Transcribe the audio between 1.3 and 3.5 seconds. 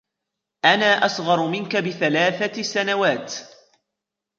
منك بثلاثة سنوات.